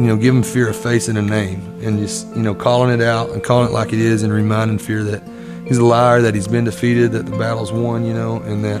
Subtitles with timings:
[0.00, 3.02] you know, giving fear a face and a name, and just you know, calling it
[3.02, 5.22] out and calling it like it is, and reminding fear that
[5.66, 8.80] he's a liar, that he's been defeated, that the battle's won, you know, and that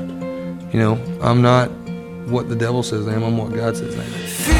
[0.72, 1.68] you know, I'm not
[2.30, 3.22] what the devil says I am.
[3.22, 4.10] I'm what God says I am.
[4.10, 4.56] Fear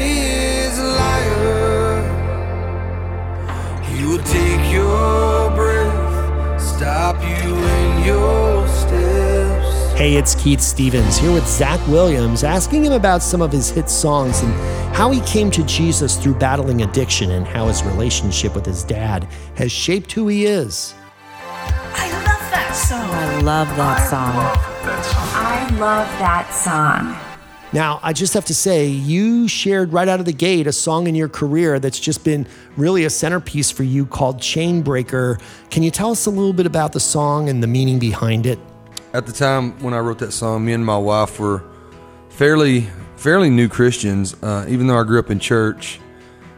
[0.00, 2.02] is a liar.
[3.84, 8.53] He will take your breath, stop you in your.
[10.04, 13.88] Hey, it's Keith Stevens here with Zach Williams, asking him about some of his hit
[13.88, 14.52] songs and
[14.94, 19.26] how he came to Jesus through battling addiction and how his relationship with his dad
[19.56, 20.94] has shaped who he is.
[21.32, 23.00] I love that song.
[23.00, 24.34] I love that song.
[25.42, 27.16] I love that song.
[27.72, 31.06] Now, I just have to say, you shared right out of the gate a song
[31.06, 35.40] in your career that's just been really a centerpiece for you called Chainbreaker.
[35.70, 38.58] Can you tell us a little bit about the song and the meaning behind it?
[39.14, 41.62] At the time when I wrote that song, me and my wife were
[42.30, 44.34] fairly fairly new Christians.
[44.42, 46.00] Uh, even though I grew up in church,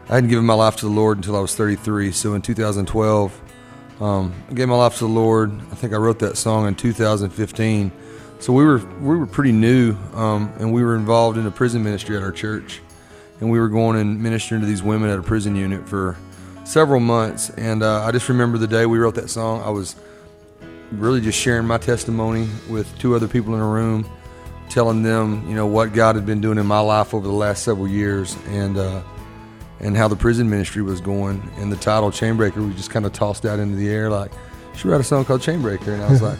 [0.09, 2.11] I hadn't given my life to the Lord until I was 33.
[2.11, 3.41] So in 2012,
[4.01, 5.51] um, I gave my life to the Lord.
[5.71, 7.91] I think I wrote that song in 2015.
[8.39, 11.83] So we were we were pretty new, um, and we were involved in a prison
[11.83, 12.81] ministry at our church,
[13.39, 16.17] and we were going and ministering to these women at a prison unit for
[16.63, 17.51] several months.
[17.51, 19.61] And uh, I just remember the day we wrote that song.
[19.61, 19.95] I was
[20.91, 24.09] really just sharing my testimony with two other people in a room,
[24.69, 27.63] telling them, you know, what God had been doing in my life over the last
[27.63, 29.01] several years, and uh,
[29.79, 31.41] and how the prison ministry was going.
[31.57, 34.31] And the title Chainbreaker was just kind of tossed out into the air, like,
[34.73, 36.39] "You should write a song called Chainbreaker." And I was like,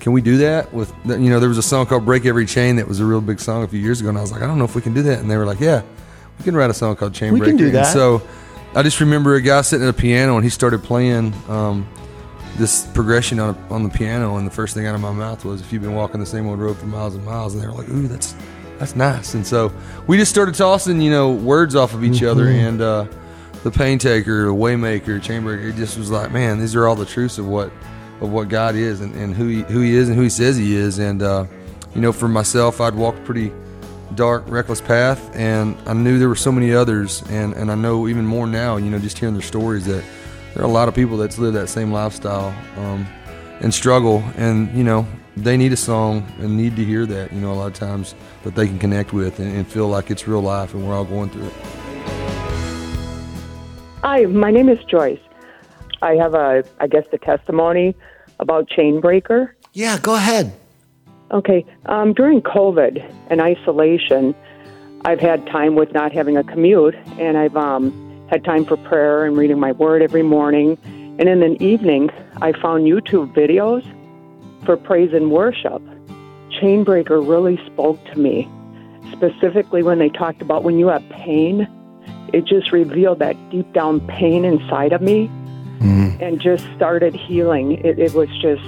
[0.00, 2.76] "Can we do that?" With you know, there was a song called "Break Every Chain"
[2.76, 4.46] that was a real big song a few years ago, and I was like, "I
[4.46, 5.82] don't know if we can do that." And they were like, "Yeah,
[6.38, 7.92] we can write a song called Chainbreaker." We can do And that.
[7.92, 8.22] so
[8.74, 11.34] I just remember a guy sitting at a piano, and he started playing.
[11.48, 11.86] Um,
[12.58, 15.60] this progression on, on the piano, and the first thing out of my mouth was,
[15.60, 17.72] "If you've been walking the same old road for miles and miles," and they were
[17.72, 18.34] like, "Ooh, that's
[18.78, 19.72] that's nice." And so
[20.06, 23.06] we just started tossing, you know, words off of each other, and uh,
[23.62, 27.06] the pain taker, the waymaker, Chainbreaker, It just was like, man, these are all the
[27.06, 27.70] truths of what
[28.20, 30.56] of what God is, and, and who he who he is, and who He says
[30.56, 30.98] He is.
[30.98, 31.46] And uh,
[31.94, 33.52] you know, for myself, I'd walked a pretty
[34.14, 38.08] dark, reckless path, and I knew there were so many others, and and I know
[38.08, 38.76] even more now.
[38.76, 40.04] You know, just hearing their stories that
[40.54, 43.06] there are a lot of people that's live that same lifestyle um,
[43.60, 47.32] and struggle, and you know they need a song and need to hear that.
[47.32, 48.14] You know, a lot of times
[48.44, 51.04] that they can connect with and, and feel like it's real life, and we're all
[51.04, 51.54] going through it.
[54.02, 55.20] Hi, my name is Joyce.
[56.02, 57.94] I have a, I guess, a testimony
[58.40, 59.52] about Chainbreaker.
[59.72, 60.52] Yeah, go ahead.
[61.30, 64.34] Okay, um, during COVID and isolation,
[65.06, 69.26] I've had time with not having a commute, and I've um, had time for prayer
[69.26, 70.78] and reading my word every morning.
[71.18, 72.08] And in the evening,
[72.40, 73.84] I found YouTube videos
[74.64, 75.82] for praise and worship.
[76.58, 78.48] Chainbreaker really spoke to me,
[79.12, 81.68] specifically when they talked about when you have pain.
[82.32, 85.28] It just revealed that deep down pain inside of me
[85.80, 86.18] mm.
[86.22, 87.72] and just started healing.
[87.84, 88.64] It, it was just,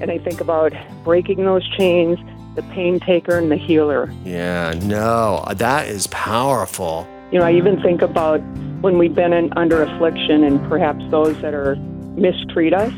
[0.00, 0.72] and I think about
[1.04, 2.18] breaking those chains,
[2.56, 4.12] the pain taker and the healer.
[4.24, 7.06] Yeah, no, that is powerful.
[7.30, 7.82] You know, I even mm.
[7.84, 8.40] think about
[8.86, 11.74] when we've been in, under affliction and perhaps those that are
[12.14, 12.92] mistreat us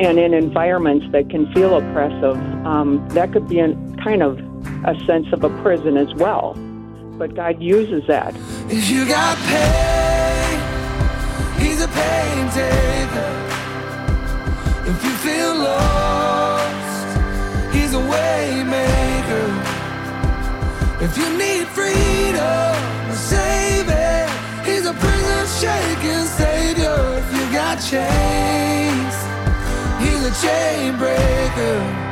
[0.00, 2.38] and in environments that can feel oppressive.
[2.64, 4.38] Um, that could be an, kind of
[4.86, 6.54] a sense of a prison as well.
[7.18, 8.34] But God uses that.
[8.70, 10.58] If you got pain,
[11.60, 13.32] he's a pain taker.
[14.90, 17.18] If you feel lost,
[17.74, 19.48] he's a way maker.
[21.04, 23.85] If you need freedom, a he's
[24.86, 26.96] a prison shaking savior.
[27.18, 29.14] If you got chains,
[30.00, 32.02] he's a chain breaker.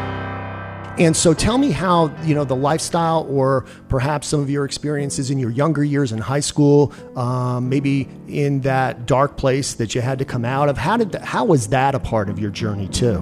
[0.96, 5.30] And so tell me how, you know, the lifestyle or perhaps some of your experiences
[5.30, 10.00] in your younger years in high school, um, maybe in that dark place that you
[10.00, 10.78] had to come out of.
[10.78, 13.20] How did that, how was that a part of your journey too?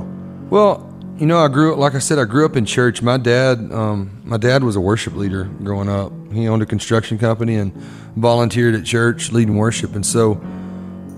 [0.50, 3.00] Well, you know, I grew up, like I said, I grew up in church.
[3.00, 6.12] My dad, um, my dad was a worship leader growing up.
[6.32, 7.72] He owned a construction company and
[8.16, 9.94] volunteered at church leading worship.
[9.94, 10.40] And so,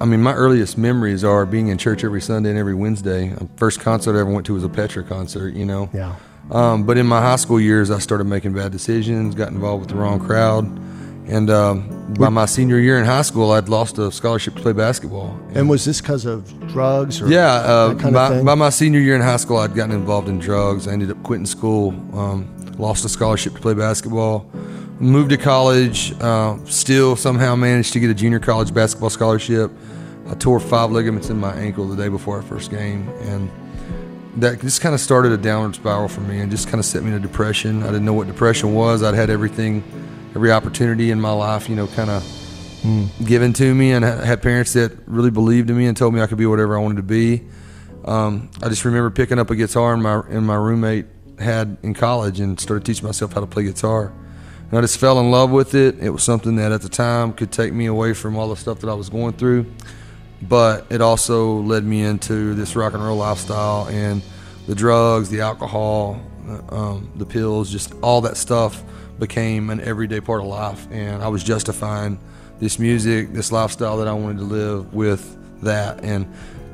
[0.01, 3.35] I mean, my earliest memories are being in church every Sunday and every Wednesday.
[3.57, 5.91] First concert I ever went to was a Petra concert, you know.
[5.93, 6.17] Yeah.
[6.51, 9.91] Um, but in my high school years, I started making bad decisions, got involved with
[9.91, 10.65] the wrong crowd.
[11.27, 14.73] And um, by my senior year in high school, I'd lost a scholarship to play
[14.73, 15.39] basketball.
[15.55, 19.15] And was this because of drugs or Yeah, uh, kind by, by my senior year
[19.15, 20.87] in high school, I'd gotten involved in drugs.
[20.87, 24.47] I ended up quitting school, um, lost a scholarship to play basketball,
[25.01, 29.71] moved to college, uh, still somehow managed to get a junior college basketball scholarship.
[30.29, 33.51] I tore five ligaments in my ankle the day before our first game, and
[34.37, 37.03] that just kind of started a downward spiral for me and just kind of set
[37.03, 37.83] me into depression.
[37.83, 39.03] I didn't know what depression was.
[39.03, 39.85] I'd had everything
[40.35, 42.25] every opportunity in my life, you know, kind of
[43.25, 46.27] given to me, and had parents that really believed in me and told me I
[46.27, 47.43] could be whatever I wanted to be.
[48.05, 51.07] Um, I just remember picking up a guitar and my and my roommate
[51.39, 54.13] had in college and started teaching myself how to play guitar.
[54.75, 56.01] And I just fell in love with it.
[56.01, 58.81] It was something that at the time could take me away from all the stuff
[58.81, 59.67] that I was going through,
[60.43, 64.21] but it also led me into this rock and roll lifestyle and
[64.67, 66.21] the drugs, the alcohol,
[66.71, 68.83] um, the pills, just all that stuff
[69.21, 70.89] became an everyday part of life.
[70.91, 72.19] And I was justifying
[72.59, 76.03] this music, this lifestyle that I wanted to live with that.
[76.03, 76.27] And,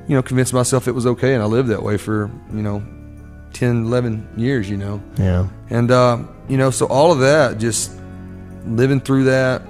[0.09, 1.35] you know, convinced myself it was okay.
[1.35, 2.83] And I lived that way for, you know,
[3.53, 5.03] 10, 11 years, you know.
[5.19, 5.49] Yeah.
[5.69, 7.93] And, uh, you know, so all of that, just
[8.67, 9.63] living through that,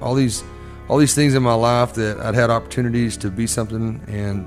[0.00, 0.42] all these,
[0.88, 4.46] all these things in my life that I'd had opportunities to be something and,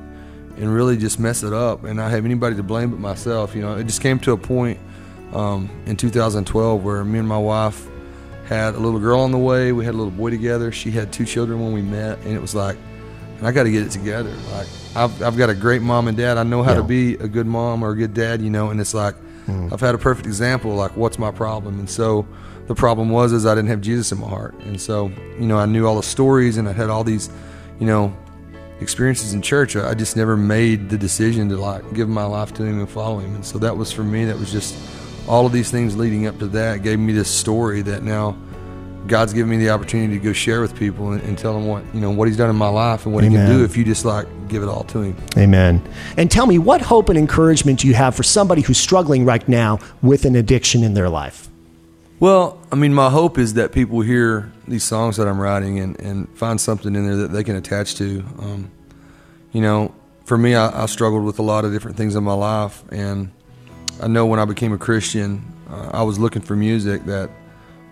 [0.57, 1.83] and really just mess it up.
[1.83, 3.55] And I have anybody to blame but myself.
[3.55, 4.79] You know, it just came to a point
[5.33, 7.87] um, in 2012 where me and my wife
[8.47, 9.71] had a little girl on the way.
[9.71, 10.71] We had a little boy together.
[10.71, 12.77] She had two children when we met, and it was like,
[13.41, 14.33] I got to get it together.
[14.53, 16.37] Like I've, I've got a great mom and dad.
[16.37, 16.77] I know how Yeah.
[16.77, 18.69] to be a good mom or a good dad, you know.
[18.69, 19.15] And it's like
[19.47, 19.71] Mm.
[19.71, 20.73] I've had a perfect example.
[20.73, 21.79] Like what's my problem?
[21.79, 22.27] And so
[22.67, 24.55] the problem was is I didn't have Jesus in my heart.
[24.61, 27.29] And so you know I knew all the stories and I had all these,
[27.79, 28.15] you know,
[28.79, 29.75] experiences in church.
[29.75, 33.19] I just never made the decision to like give my life to Him and follow
[33.19, 33.35] Him.
[33.35, 34.25] And so that was for me.
[34.25, 34.75] That was just
[35.27, 38.37] all of these things leading up to that gave me this story that now
[39.07, 41.83] God's given me the opportunity to go share with people and, and tell them what
[41.93, 43.83] you know what He's done in my life and what He can do if you
[43.83, 45.17] just like give it all to Him.
[45.37, 45.81] Amen.
[46.17, 49.47] And tell me, what hope and encouragement do you have for somebody who's struggling right
[49.47, 51.49] now with an addiction in their life?
[52.19, 55.99] Well, I mean, my hope is that people hear these songs that I'm writing and,
[55.99, 58.23] and find something in there that they can attach to.
[58.39, 58.71] Um,
[59.51, 59.93] you know,
[60.23, 63.31] for me, I, I struggled with a lot of different things in my life, and
[64.01, 67.29] I know when I became a Christian, uh, I was looking for music that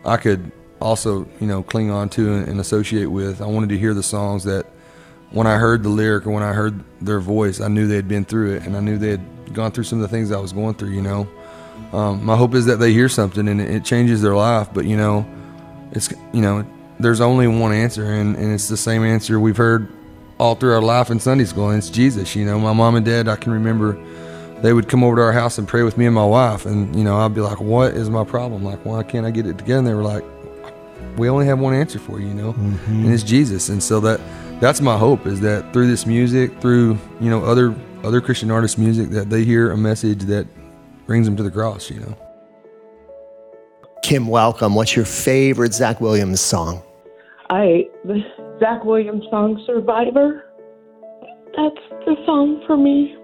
[0.05, 0.51] I could
[0.83, 3.41] also, you know, cling on to and, and associate with.
[3.41, 4.65] I wanted to hear the songs that
[5.31, 8.07] when I heard the lyric or when I heard their voice, I knew they had
[8.07, 10.39] been through it and I knew they had gone through some of the things I
[10.39, 11.27] was going through, you know.
[11.91, 14.97] Um, my hope is that they hear something and it, changes their life, but, you
[14.97, 15.25] know,
[15.91, 16.65] it's, you know,
[16.99, 19.87] there's only one answer and, and it's the same answer we've heard
[20.37, 22.35] all through our life in Sunday school, and it's Jesus.
[22.35, 23.97] You know, my mom and dad, I can remember
[24.61, 26.95] they would come over to our house and pray with me and my wife, and
[26.95, 28.63] you know, I'd be like, "What is my problem?
[28.63, 30.23] Like, why can't I get it together?" And they were like,
[31.17, 33.05] "We only have one answer for you, you know, mm-hmm.
[33.05, 34.19] and it's Jesus." And so that
[34.59, 38.77] that's my hope is that through this music, through you know other other Christian artists'
[38.77, 40.47] music, that they hear a message that
[41.05, 41.89] brings them to the cross.
[41.89, 42.17] You know.
[44.03, 44.75] Kim, welcome.
[44.75, 46.83] What's your favorite Zach Williams song?
[47.49, 48.21] I the
[48.59, 50.45] Zach Williams song Survivor.
[51.55, 53.15] That's the song for me.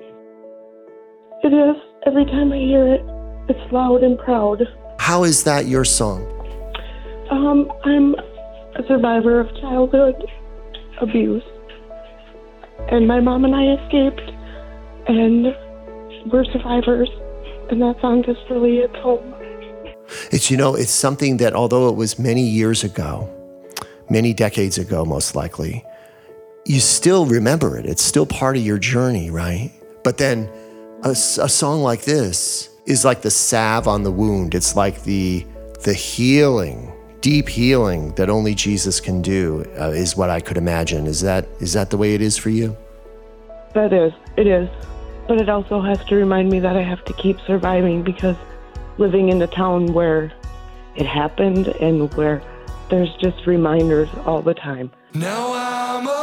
[1.43, 1.75] It is.
[2.05, 3.01] Every time I hear it,
[3.49, 4.61] it's loud and proud.
[4.99, 6.38] How is that your song?
[7.31, 8.15] Um, I'm
[8.75, 10.15] a survivor of childhood
[11.01, 11.43] abuse.
[12.91, 14.31] And my mom and I escaped
[15.07, 15.47] and
[16.31, 17.09] we're survivors.
[17.69, 19.35] And that song just really hits home.
[20.31, 23.29] It's, you know, it's something that although it was many years ago,
[24.09, 25.85] many decades ago, most likely,
[26.65, 27.85] you still remember it.
[27.85, 29.71] It's still part of your journey, right?
[30.03, 30.49] But then
[31.03, 34.55] a song like this is like the salve on the wound.
[34.55, 35.45] It's like the,
[35.83, 36.91] the healing,
[37.21, 41.07] deep healing that only Jesus can do, uh, is what I could imagine.
[41.07, 42.75] Is that, is that the way it is for you?
[43.73, 44.69] That is, it is.
[45.27, 48.35] But it also has to remind me that I have to keep surviving because
[48.97, 50.31] living in a town where
[50.95, 52.41] it happened and where
[52.89, 54.91] there's just reminders all the time.
[55.13, 56.18] Now I'm alive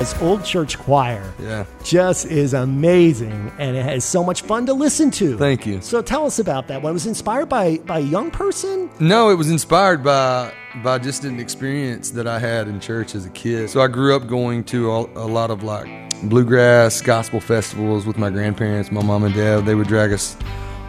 [0.00, 1.64] As Old Church Choir Yeah.
[1.82, 5.36] just is amazing and it is so much fun to listen to.
[5.36, 5.80] Thank you.
[5.80, 6.92] So tell us about that one.
[6.92, 8.88] Was inspired by by a young person?
[9.00, 10.52] No, it was inspired by
[10.84, 13.70] by just an experience that I had in church as a kid.
[13.70, 15.88] So I grew up going to a, a lot of like
[16.22, 19.66] bluegrass gospel festivals with my grandparents, my mom and dad.
[19.66, 20.36] They would drag us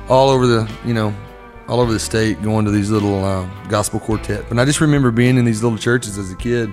[0.08, 1.14] all over the you know
[1.68, 4.50] all over the state going to these little uh, gospel quartet.
[4.52, 6.72] And I just remember being in these little churches as a kid,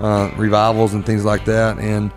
[0.00, 1.78] uh, revivals and things like that.
[1.78, 2.10] And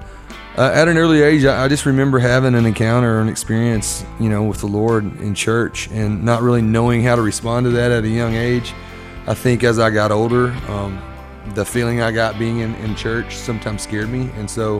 [0.57, 4.05] uh, at an early age, I, I just remember having an encounter or an experience,
[4.19, 7.71] you know, with the Lord in church, and not really knowing how to respond to
[7.71, 8.73] that at a young age.
[9.27, 11.01] I think as I got older, um,
[11.53, 14.79] the feeling I got being in, in church sometimes scared me, and so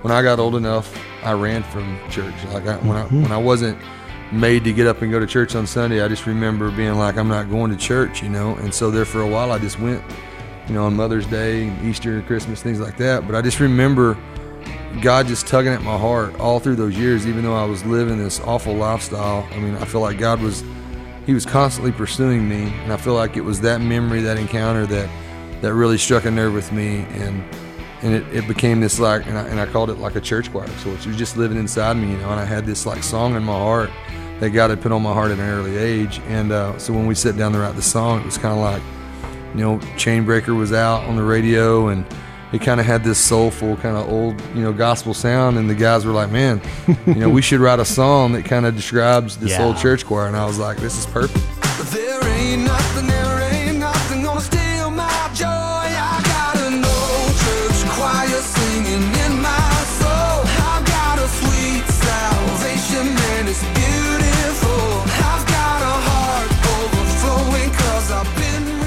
[0.00, 2.34] when I got old enough, I ran from church.
[2.46, 3.78] Like I, when I when I wasn't
[4.32, 6.02] made to get up and go to church on Sunday.
[6.02, 8.54] I just remember being like, I'm not going to church, you know.
[8.56, 10.02] And so there for a while, I just went,
[10.72, 13.26] you know, on Mother's Day, Easter, Christmas, things like that.
[13.26, 14.16] But I just remember
[15.02, 18.16] God just tugging at my heart all through those years, even though I was living
[18.16, 19.46] this awful lifestyle.
[19.52, 20.64] I mean, I feel like God was,
[21.26, 24.86] He was constantly pursuing me, and I feel like it was that memory, that encounter
[24.86, 25.10] that
[25.60, 27.44] that really struck a nerve with me, and
[28.00, 30.50] and it, it became this like, and I, and I called it like a church
[30.50, 30.66] choir.
[30.78, 32.30] So it was just living inside me, you know.
[32.30, 33.90] And I had this like song in my heart
[34.40, 37.06] that God had put on my heart at an early age, and uh, so when
[37.06, 38.82] we sat down to write the song, it was kind of like,
[39.54, 42.04] you know, Chainbreaker was out on the radio and
[42.52, 45.74] it kind of had this soulful kind of old you know gospel sound and the
[45.74, 46.60] guys were like man
[47.06, 49.64] you know we should write a song that kind of describes this Yeah.
[49.64, 51.42] old church choir and i was like this is perfect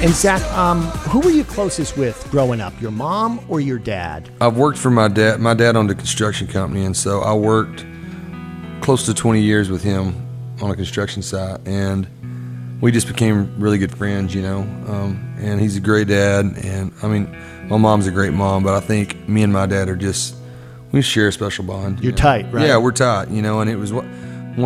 [0.06, 4.30] And Zach, um, who were you closest with growing up, your mom or your dad?
[4.40, 7.84] i've worked for my dad my dad owned a construction company and so i worked
[8.82, 10.14] close to 20 years with him
[10.62, 12.08] on a construction site and
[12.82, 16.94] we just became really good friends you know um, and he's a great dad and
[17.02, 17.36] i mean
[17.68, 20.36] my mom's a great mom but i think me and my dad are just
[20.92, 22.68] we share a special bond you You're tight, right?
[22.68, 24.06] Yeah, we're tight, you know, and it was one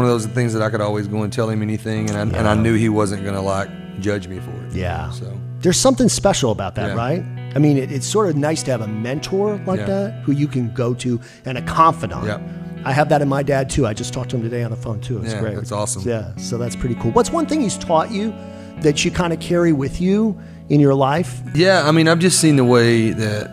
[0.04, 2.48] of those things that I could always go and tell him anything, and I, and
[2.48, 3.70] I knew he wasn't gonna like
[4.00, 4.74] judge me for it.
[4.74, 5.12] Yeah.
[5.12, 6.96] So There's something special about that, Yeah.
[6.96, 7.24] right?
[7.56, 9.86] I mean, it, it's sort of nice to have a mentor like Yeah.
[9.88, 12.26] that who you can go to and a confidant.
[12.26, 12.40] Yeah.
[12.86, 13.86] I have that in my dad too.
[13.86, 15.22] I just talked to him today on the phone too.
[15.22, 15.56] It's Yeah, great.
[15.56, 16.04] that's awesome.
[16.08, 17.12] Yeah, so that's pretty cool.
[17.12, 18.34] What's one thing he's taught you
[18.82, 20.40] that you kind of carry with you
[20.70, 21.42] in your life?
[21.54, 23.52] yeah, I mean, I've just seen the way that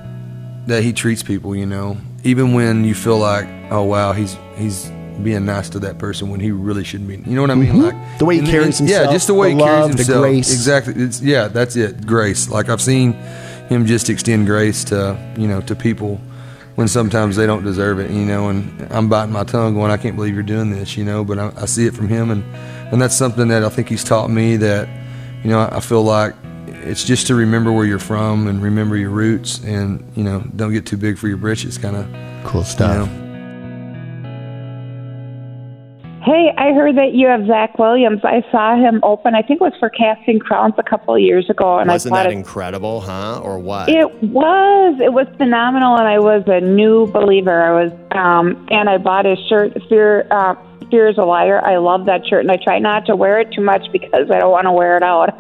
[0.69, 1.57] that he treats people.
[1.57, 4.91] You know, even when you feel like, oh wow, he's he's
[5.23, 7.17] being nice to that person when he really shouldn't be.
[7.29, 7.83] You know what I mean?
[7.83, 8.19] Like Mm-hmm.
[8.19, 9.91] The way he and- carries and- himself, Yeah, just the way the he carries love,
[9.93, 10.23] the himself.
[10.23, 10.53] grace.
[10.53, 10.95] Exactly.
[10.97, 12.07] It's, yeah, that's it.
[12.07, 12.49] Grace.
[12.49, 13.13] Like I've seen
[13.69, 16.21] him just extend grace to you know to people
[16.77, 18.11] when sometimes they don't deserve it.
[18.11, 20.97] You know, and I'm biting my tongue, going, I can't believe you're doing this.
[20.97, 22.45] You know, but I, I see it from him, and
[22.93, 24.89] and that's something that I think he's taught me that
[25.43, 26.35] you know I, I feel like
[26.69, 30.73] it's just to remember where you're from and remember your roots, and you know don't
[30.73, 32.07] get too big for your britches, kind of.
[32.45, 33.09] Cool You stuff.
[33.09, 33.26] know.
[36.27, 38.21] Hey, I heard that you have Zach Williams.
[38.25, 39.37] I saw him open.
[39.37, 42.25] I think it was for Casting Crowns a couple of years ago, and Wasn't I
[42.25, 43.39] that it, incredible, huh?
[43.45, 43.89] Or what?
[43.89, 47.63] it was it was phenomenal, and I was a new believer.
[47.63, 49.81] I was, um, and I bought his shirt.
[49.89, 50.57] Fear, uh,
[50.91, 51.65] Fear is a liar.
[51.65, 54.41] I love that shirt, and I try not to wear it too much because I
[54.41, 55.31] don't want to wear it out.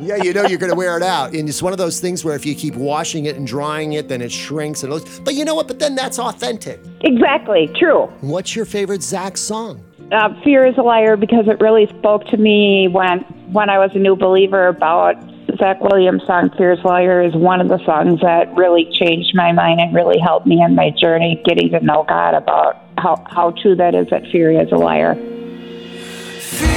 [0.02, 1.34] yeah, you know you're going to wear it out.
[1.34, 4.08] And it's one of those things where if you keep washing it and drying it,
[4.08, 5.18] then it shrinks and it looks.
[5.20, 5.66] But you know what?
[5.66, 6.80] But then that's authentic.
[7.00, 8.06] exactly, true.
[8.20, 9.84] What's your favorite Zach song?
[10.12, 13.20] Uh, Fear is a Liar because it really spoke to me when
[13.52, 15.16] when I was a new believer about
[15.58, 19.34] Zach Williams' song Fear is a Liar is one of the songs that really changed
[19.34, 23.22] my mind and really helped me in my journey getting to know God about how,
[23.28, 25.14] how true that is that fear is a liar.
[25.14, 26.68] Fear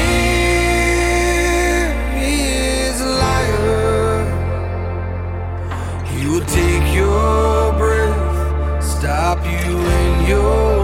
[2.17, 4.25] is a liar.
[6.05, 10.74] He will take your breath, stop you in your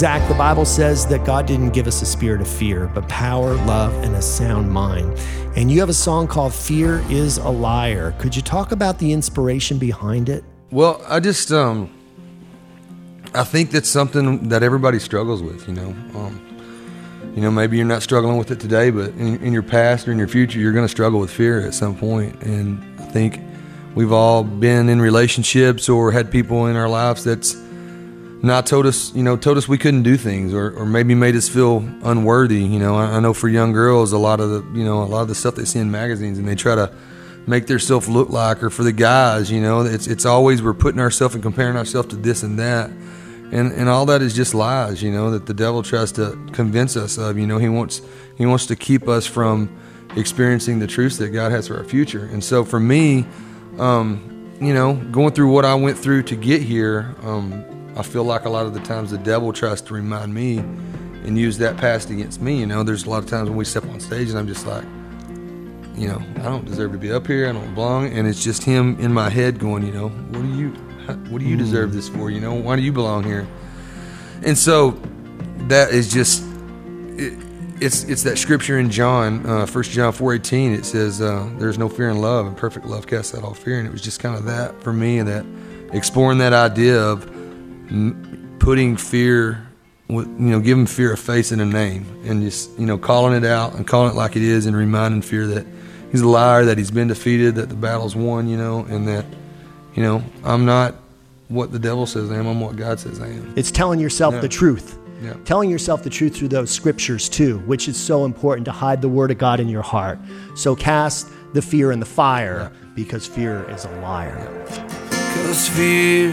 [0.00, 3.52] Zach, the Bible says that God didn't give us a spirit of fear, but power,
[3.66, 5.14] love, and a sound mind.
[5.56, 8.14] And you have a song called Fear is a Liar.
[8.18, 10.42] Could you talk about the inspiration behind it?
[10.70, 11.92] Well, I just um,
[13.34, 15.68] I think that's something that everybody struggles with.
[15.68, 19.52] You know, um, you know, maybe you're not struggling with it today, but in, in
[19.52, 22.42] your past or in your future, you're going to struggle with fear at some point.
[22.42, 23.38] And I think
[23.94, 27.54] we've all been in relationships or had people in our lives that's
[28.42, 31.36] not told us, you know, told us we couldn't do things, or, or maybe made
[31.36, 32.62] us feel unworthy.
[32.62, 35.04] You know, I, I know for young girls, a lot of the, you know, a
[35.04, 36.92] lot of the stuff they see in magazines, and they try to
[37.46, 41.00] make themselves look like, or for the guys, you know, it's it's always we're putting
[41.00, 45.02] ourselves and comparing ourselves to this and that, and and all that is just lies.
[45.02, 47.38] You know, that the devil tries to convince us of.
[47.38, 48.00] You know, he wants
[48.38, 49.68] he wants to keep us from
[50.16, 52.24] experiencing the truths that God has for our future.
[52.24, 53.26] And so for me,
[53.78, 57.64] um, you know, going through what I went through to get here, um,
[57.96, 61.38] I feel like a lot of the times the devil tries to remind me and
[61.38, 62.60] use that past against me.
[62.60, 64.66] You know, there's a lot of times when we step on stage and I'm just
[64.66, 64.84] like,
[65.96, 67.48] you know, I don't deserve to be up here.
[67.48, 68.12] I don't belong.
[68.12, 70.70] And it's just him in my head going, you know, what do you,
[71.28, 72.30] what do you deserve this for?
[72.30, 73.46] You know, why do you belong here?
[74.42, 74.92] And so
[75.68, 76.42] that is just,
[77.18, 77.34] it,
[77.80, 80.74] it's it's that scripture in John, uh, 1 John four eighteen.
[80.74, 83.78] It says, uh, "There's no fear in love, and perfect love casts out all fear."
[83.78, 85.46] And it was just kind of that for me, and that
[85.94, 87.24] exploring that idea of
[88.58, 89.66] putting fear,
[90.08, 93.34] with, you know, giving fear a face and a name, and just you know calling
[93.34, 95.66] it out and calling it like it is, and reminding fear that
[96.10, 99.24] he's a liar, that he's been defeated, that the battle's won, you know, and that
[99.94, 100.94] you know I'm not
[101.48, 102.46] what the devil says I am.
[102.46, 103.52] I'm what God says I am.
[103.56, 104.40] It's telling yourself Yeah.
[104.40, 104.96] the truth.
[105.22, 105.34] Yeah.
[105.44, 109.08] Telling yourself the truth through those scriptures too, which is so important to hide the
[109.08, 110.18] word of God in your heart.
[110.54, 114.64] So cast the fear in the fire because fear is a liar.
[115.34, 116.32] Cause fear,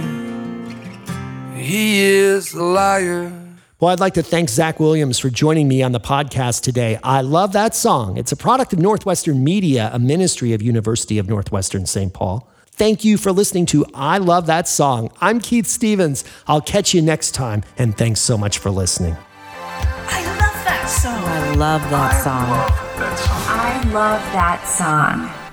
[1.68, 3.32] he is a liar.
[3.80, 6.98] Well, I'd like to thank Zach Williams for joining me on the podcast today.
[7.04, 8.18] I love that song.
[8.18, 12.14] It's a product of Northwestern Media, a ministry of University of Northwestern St.
[12.14, 12.50] Paul.
[12.68, 15.12] Thank you for listening to I Love That Song.
[15.20, 16.24] I'm Keith Stevens.
[16.48, 19.18] I'll catch you next time, and thanks so much for listening.
[19.60, 21.24] I love that song.
[21.24, 22.48] I love that song.
[23.50, 25.47] I love that song.